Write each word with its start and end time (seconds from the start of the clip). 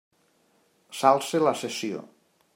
S'alça 1.01 1.43
la 1.45 1.55
sessió. 1.63 2.05